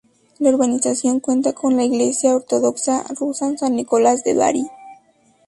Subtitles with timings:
[0.39, 4.63] La urbanización cuenta con la iglesia ortodoxa rusa San Nicolás de Bari.